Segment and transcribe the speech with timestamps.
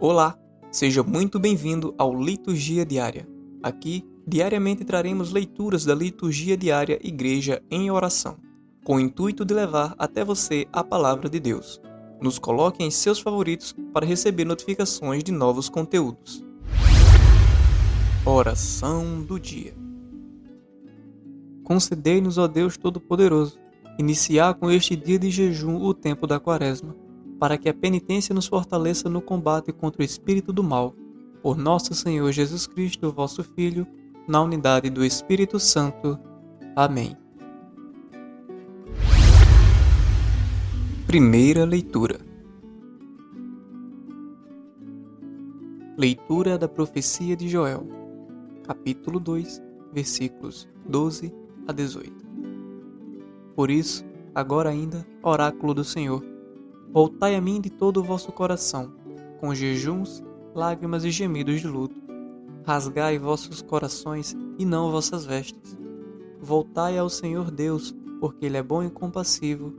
[0.00, 0.36] Olá,
[0.72, 3.28] seja muito bem-vindo ao Liturgia Diária.
[3.62, 8.36] Aqui, diariamente traremos leituras da Liturgia Diária Igreja em Oração,
[8.84, 11.80] com o intuito de levar até você a palavra de Deus.
[12.20, 16.44] Nos coloque em seus favoritos para receber notificações de novos conteúdos.
[18.26, 19.74] Oração do Dia
[21.62, 23.58] Concedei-nos, ó Deus Todo-Poderoso,
[23.98, 27.03] iniciar com este dia de jejum o tempo da Quaresma
[27.38, 30.94] para que a penitência nos fortaleça no combate contra o espírito do mal.
[31.42, 33.86] Por nosso Senhor Jesus Cristo, vosso Filho,
[34.26, 36.18] na unidade do Espírito Santo.
[36.74, 37.16] Amém.
[41.06, 42.18] Primeira leitura.
[45.96, 47.86] Leitura da profecia de Joel,
[48.64, 51.32] capítulo 2, versículos 12
[51.68, 52.12] a 18.
[53.54, 56.33] Por isso, agora ainda, oráculo do Senhor,
[56.94, 58.92] Voltai a mim de todo o vosso coração,
[59.40, 60.22] com jejuns,
[60.54, 62.00] lágrimas e gemidos de luto.
[62.64, 65.76] Rasgai vossos corações e não vossas vestes.
[66.40, 69.74] Voltai ao Senhor Deus, porque Ele é bom e compassivo,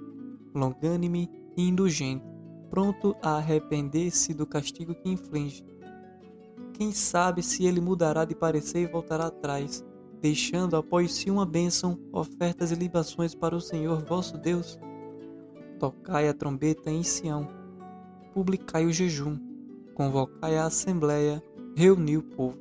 [0.53, 2.25] longânime e indulgente,
[2.69, 5.63] pronto a arrepender-se do castigo que inflige.
[6.73, 9.85] Quem sabe se ele mudará de parecer e voltará atrás,
[10.19, 14.77] deixando após si uma bênção, ofertas e libações para o Senhor vosso Deus?
[15.79, 17.47] Tocai a trombeta em Sião,
[18.33, 19.37] publicai o jejum,
[19.93, 21.41] convocai a assembleia,
[21.75, 22.57] reuni o povo.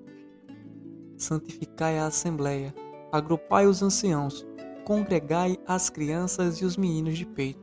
[1.16, 2.74] Santificai a assembleia,
[3.10, 4.46] agrupai os anciãos,
[4.84, 7.62] congregai as crianças e os meninos de peito.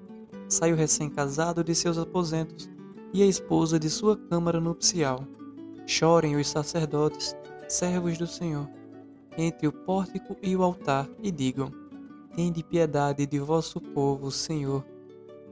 [0.49, 2.69] Sai o recém-casado de seus aposentos
[3.13, 5.25] e a esposa de sua câmara nupcial.
[5.85, 7.35] Chorem os sacerdotes,
[7.67, 8.69] servos do Senhor,
[9.37, 11.71] entre o pórtico e o altar, e digam:
[12.35, 14.85] Tende piedade de vosso povo, Senhor,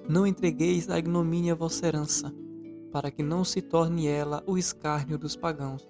[0.10, 2.34] não entregueis a ignomínia vossa herança,
[2.92, 5.88] para que não se torne ela o escárnio dos pagãos.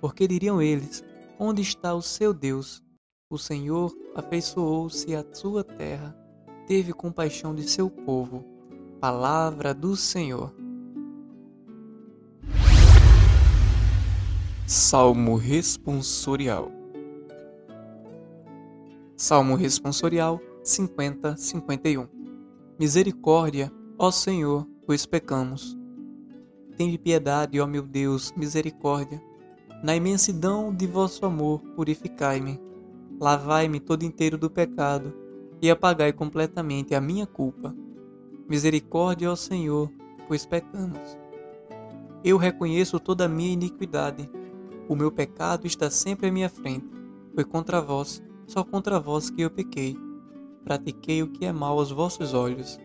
[0.00, 1.04] Porque diriam eles:
[1.38, 2.82] Onde está o seu Deus?
[3.28, 6.16] O Senhor afeiçoou-se à sua terra,
[6.66, 8.46] teve compaixão de seu povo.
[8.98, 10.54] Palavra do Senhor.
[14.66, 16.72] Salmo responsorial.
[19.16, 22.19] Salmo responsorial 50, 51.
[22.80, 25.76] Misericórdia, ó Senhor, pois pecamos.
[26.78, 29.22] Tende piedade, ó meu Deus, misericórdia.
[29.84, 32.58] Na imensidão de vosso amor, purificai-me.
[33.20, 35.12] Lavai-me todo inteiro do pecado
[35.60, 37.76] e apagai completamente a minha culpa.
[38.48, 39.92] Misericórdia, ó Senhor,
[40.26, 41.18] pois pecamos.
[42.24, 44.26] Eu reconheço toda a minha iniquidade.
[44.88, 46.88] O meu pecado está sempre à minha frente.
[47.34, 49.98] Foi contra vós, só contra vós que eu pequei
[50.70, 52.78] pratiquei o que é mal aos vossos olhos.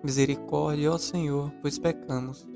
[0.00, 2.46] Misericórdia, ó Senhor, pois pecamos.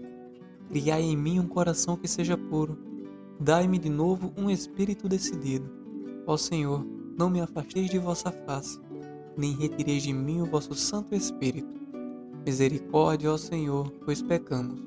[0.68, 2.78] Criai em mim um coração que seja puro.
[3.40, 5.68] Dai-me de novo um espírito decidido.
[6.24, 6.86] Ó Senhor,
[7.18, 8.78] não me afasteis de vossa face,
[9.36, 11.74] nem retireis de mim o vosso Santo Espírito.
[12.46, 14.80] Misericórdia, ó Senhor, pois pecamos.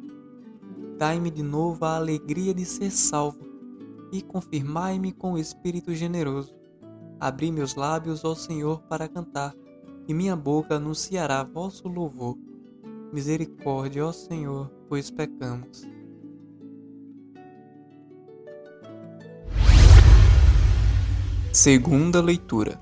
[0.98, 3.46] Dai-me de novo a alegria de ser salvo
[4.14, 6.56] e confirmai-me com o Espírito generoso.
[7.20, 9.54] Abri meus lábios, ó Senhor, para cantar
[10.08, 12.38] e minha boca anunciará vosso louvor.
[13.12, 15.88] Misericórdia, ó Senhor, pois pecamos.
[21.52, 22.82] Segunda leitura.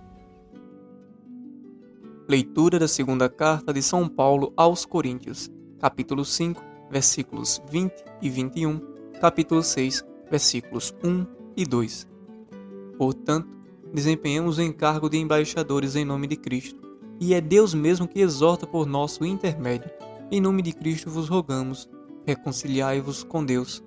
[2.28, 8.80] Leitura da segunda carta de São Paulo aos Coríntios, capítulo 5, versículos 20 e 21,
[9.20, 11.28] capítulo 6, versículos 1
[11.58, 12.08] e 2.
[12.98, 13.50] Portanto,
[13.94, 16.81] desempenhamos o encargo de embaixadores em nome de Cristo
[17.22, 19.92] e é Deus mesmo que exorta por nosso intermédio.
[20.32, 21.88] Em nome de Cristo vos rogamos,
[22.26, 23.84] reconciliai-vos com Deus.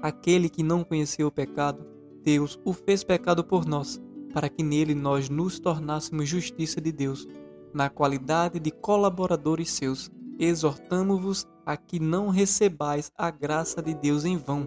[0.00, 1.86] Aquele que não conheceu o pecado,
[2.22, 4.00] Deus o fez pecado por nós,
[4.32, 7.28] para que nele nós nos tornássemos justiça de Deus.
[7.74, 14.38] Na qualidade de colaboradores seus, exortamo-vos a que não recebais a graça de Deus em
[14.38, 14.66] vão.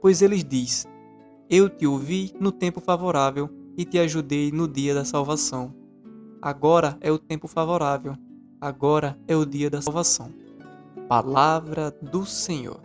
[0.00, 0.88] Pois ele diz:
[1.48, 5.87] Eu te ouvi no tempo favorável e te ajudei no dia da salvação.
[6.40, 8.16] Agora é o tempo favorável,
[8.60, 10.32] agora é o dia da salvação.
[11.08, 12.80] Palavra do Senhor.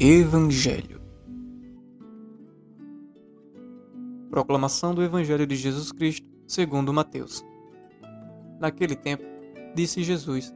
[0.00, 1.00] Evangelho.
[4.28, 7.44] Proclamação do Evangelho de Jesus Cristo, segundo Mateus.
[8.58, 9.22] Naquele tempo,
[9.72, 10.52] disse Jesus: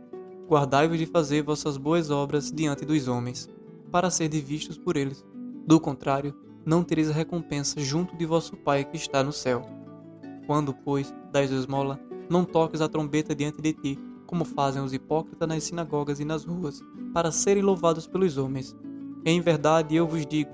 [0.49, 3.49] Guardai-vos de fazer vossas boas obras diante dos homens,
[3.93, 5.25] para serem vistos por eles.
[5.65, 6.35] Do contrário,
[6.65, 9.63] não tereis recompensa junto de vosso Pai que está no céu.
[10.47, 15.49] Quando, pois, dais esmola, não toques a trombeta diante de ti, como fazem os hipócritas
[15.49, 16.83] nas sinagogas e nas ruas,
[17.15, 18.77] para serem louvados pelos homens.
[19.25, 20.51] Em verdade, eu vos digo,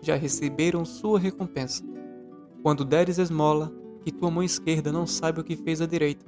[0.00, 1.84] já receberam sua recompensa.
[2.62, 3.72] Quando deres esmola,
[4.02, 6.24] que tua mão esquerda não saiba o que fez a direita.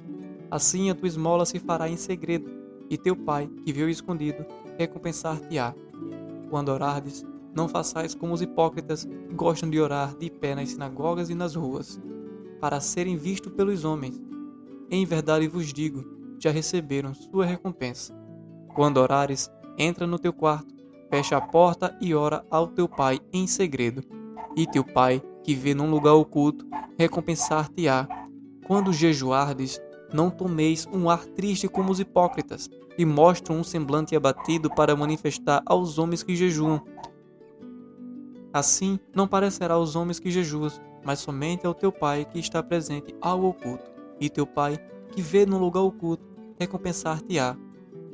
[0.49, 2.49] Assim a tua esmola se fará em segredo,
[2.89, 4.45] e teu pai, que viu escondido,
[4.77, 5.73] recompensar-te-á.
[6.49, 7.25] Quando orardes,
[7.55, 11.55] não façais como os hipócritas que gostam de orar de pé nas sinagogas e nas
[11.55, 11.99] ruas,
[12.59, 14.21] para serem vistos pelos homens.
[14.89, 16.05] Em verdade vos digo,
[16.39, 18.13] já receberam sua recompensa.
[18.73, 20.73] Quando orares, entra no teu quarto,
[21.09, 24.03] fecha a porta e ora ao teu pai em segredo.
[24.55, 26.65] E teu pai, que vê num lugar oculto,
[26.97, 28.07] recompensar-te-á.
[28.65, 29.79] Quando jejuardes,
[30.13, 35.61] não tomeis um ar triste como os hipócritas, e mostram um semblante abatido para manifestar
[35.65, 36.81] aos homens que jejuam.
[38.53, 43.15] Assim não parecerá aos homens que jejuas, mas somente ao teu Pai que está presente
[43.21, 43.89] ao oculto.
[44.19, 44.77] E teu Pai,
[45.11, 46.23] que vê no lugar oculto,
[46.59, 47.55] recompensar-te-á.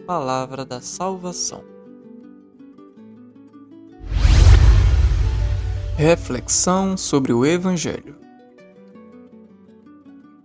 [0.06, 1.64] Palavra da salvação.
[5.98, 8.16] Reflexão sobre o Evangelho.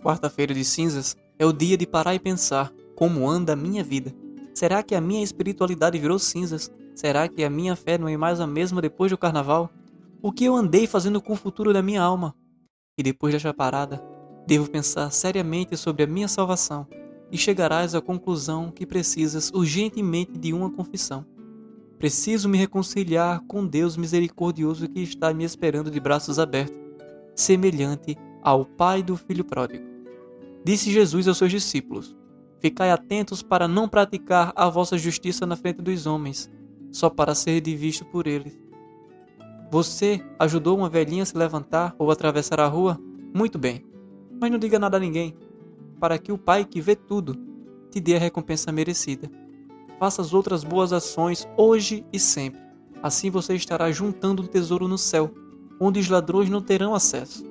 [0.02, 4.12] Quarta-feira de cinzas é o dia de parar e pensar como anda a minha vida.
[4.54, 6.72] Será que a minha espiritualidade virou cinzas?
[6.94, 9.70] Será que a minha fé não é mais a mesma depois do carnaval?
[10.24, 12.32] O que eu andei fazendo com o futuro da minha alma?
[12.96, 14.00] E depois desta parada,
[14.46, 16.86] devo pensar seriamente sobre a minha salvação
[17.32, 21.26] e chegarás à conclusão que precisas urgentemente de uma confissão.
[21.98, 26.78] Preciso me reconciliar com Deus misericordioso que está me esperando de braços abertos,
[27.34, 29.84] semelhante ao Pai do Filho pródigo.
[30.64, 32.14] Disse Jesus aos seus discípulos:
[32.60, 36.48] Ficai atentos para não praticar a vossa justiça na frente dos homens,
[36.92, 38.61] só para ser visto por eles.
[39.72, 43.00] Você ajudou uma velhinha a se levantar ou atravessar a rua?
[43.34, 43.82] Muito bem.
[44.38, 45.34] Mas não diga nada a ninguém,
[45.98, 47.34] para que o Pai que vê tudo
[47.90, 49.30] te dê a recompensa merecida.
[49.98, 52.60] Faça as outras boas ações hoje e sempre.
[53.02, 55.30] Assim você estará juntando um tesouro no céu,
[55.80, 57.42] onde os ladrões não terão acesso.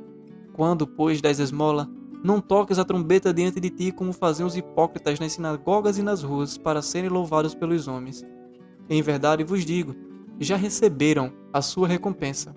[0.54, 1.90] Quando, pois, das esmola,
[2.24, 6.22] não toques a trombeta diante de ti como faziam os hipócritas nas sinagogas e nas
[6.22, 8.24] ruas, para serem louvados pelos homens.
[8.88, 9.96] Em verdade vos digo,
[10.44, 12.56] já receberam a sua recompensa.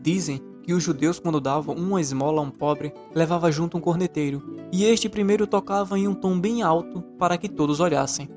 [0.00, 4.42] Dizem que os judeus, quando davam uma esmola a um pobre, levava junto um corneteiro,
[4.70, 8.28] e este primeiro tocava em um tom bem alto para que todos olhassem.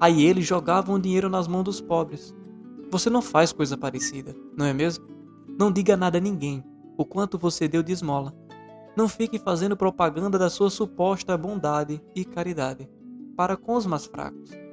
[0.00, 2.34] Aí eles jogavam o dinheiro nas mãos dos pobres.
[2.90, 5.06] Você não faz coisa parecida, não é mesmo?
[5.58, 6.64] Não diga nada a ninguém
[6.98, 8.34] o quanto você deu de esmola.
[8.96, 12.88] Não fique fazendo propaganda da sua suposta bondade e caridade
[13.36, 14.65] para com os mais fracos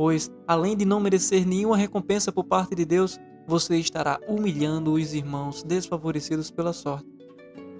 [0.00, 5.12] pois, além de não merecer nenhuma recompensa por parte de Deus, você estará humilhando os
[5.12, 7.06] irmãos desfavorecidos pela sorte,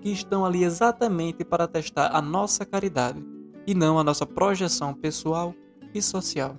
[0.03, 3.25] que estão ali exatamente para testar a nossa caridade
[3.67, 5.55] e não a nossa projeção pessoal
[5.95, 6.59] e social.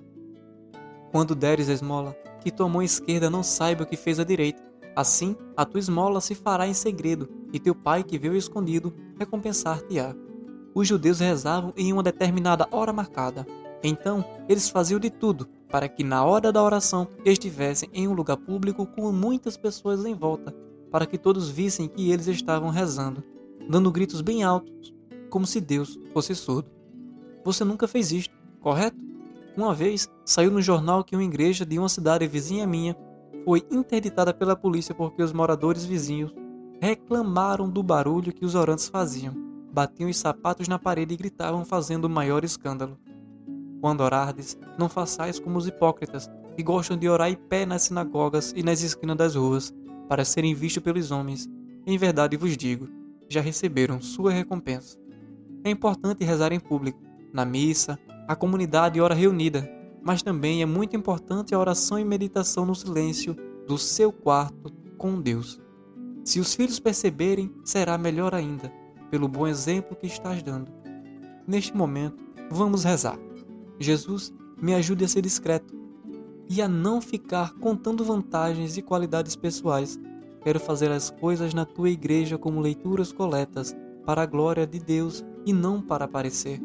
[1.12, 4.60] Quando deres a esmola, que tua mão esquerda não saiba o que fez a direita.
[4.96, 10.12] Assim, a tua esmola se fará em segredo, e teu pai que veio escondido recompensar-te-á.
[10.74, 13.46] Os judeus rezavam em uma determinada hora marcada,
[13.82, 18.36] então, eles faziam de tudo para que na hora da oração estivessem em um lugar
[18.36, 20.54] público com muitas pessoas em volta,
[20.90, 23.24] para que todos vissem que eles estavam rezando,
[23.68, 24.94] dando gritos bem altos,
[25.30, 26.70] como se Deus fosse surdo.
[27.42, 28.98] Você nunca fez isto, correto?
[29.56, 32.96] Uma vez saiu no jornal que uma igreja de uma cidade vizinha minha
[33.44, 36.32] foi interditada pela polícia porque os moradores vizinhos
[36.80, 39.34] reclamaram do barulho que os orantes faziam,
[39.72, 42.98] batiam os sapatos na parede e gritavam fazendo o maior escândalo.
[43.82, 48.54] Quando orardes, não façais como os hipócritas, que gostam de orar em pé nas sinagogas
[48.56, 49.74] e nas esquinas das ruas,
[50.08, 51.50] para serem vistos pelos homens.
[51.84, 52.88] Em verdade vos digo,
[53.28, 54.96] já receberam sua recompensa.
[55.64, 57.98] É importante rezar em público, na missa,
[58.28, 59.68] a comunidade ora reunida,
[60.00, 63.36] mas também é muito importante a oração e meditação no silêncio
[63.66, 65.60] do seu quarto com Deus.
[66.24, 68.72] Se os filhos perceberem, será melhor ainda,
[69.10, 70.70] pelo bom exemplo que estás dando.
[71.48, 73.18] Neste momento, vamos rezar.
[73.78, 75.74] Jesus, me ajude a ser discreto
[76.48, 79.98] e a não ficar contando vantagens e qualidades pessoais.
[80.42, 83.74] Quero fazer as coisas na tua igreja como leituras coletas,
[84.04, 86.60] para a glória de Deus e não para aparecer.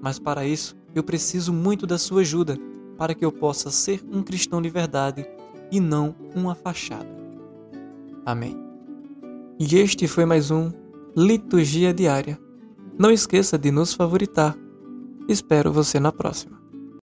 [0.00, 2.58] Mas para isso, eu preciso muito da sua ajuda,
[2.98, 5.26] para que eu possa ser um cristão de verdade
[5.70, 7.08] e não uma fachada.
[8.24, 8.56] Amém.
[9.58, 10.70] E este foi mais um
[11.16, 12.38] Liturgia Diária.
[12.98, 14.56] Não esqueça de nos favoritar.
[15.28, 16.61] Espero você na próxima.